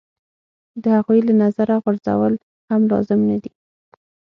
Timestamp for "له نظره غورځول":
1.27-2.33